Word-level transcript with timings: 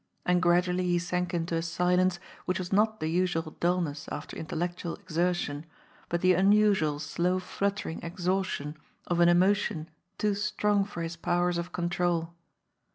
And 0.25 0.41
gradually 0.41 0.85
he 0.85 0.97
sank 0.97 1.31
into 1.31 1.53
a 1.55 1.61
silence 1.61 2.19
which 2.45 2.57
was 2.57 2.73
not 2.73 2.99
the 3.01 3.07
usual 3.07 3.55
dulness 3.59 4.09
after 4.11 4.35
intellectual 4.35 4.95
exertion, 4.95 5.63
but 6.09 6.21
the 6.21 6.33
unusual 6.33 6.97
slow 6.97 7.37
fluttering 7.37 8.01
exhaustion 8.01 8.77
of 9.05 9.19
an 9.19 9.29
emotion 9.29 9.91
too 10.17 10.33
strong 10.33 10.85
for 10.85 11.03
his 11.03 11.15
powers 11.17 11.59
of 11.59 11.71
control. 11.71 12.33